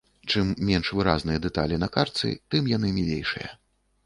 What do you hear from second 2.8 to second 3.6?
мілейшыя.